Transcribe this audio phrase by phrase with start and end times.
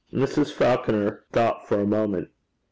[0.11, 0.51] Mrs.
[0.51, 2.29] Falconer thought for a moment.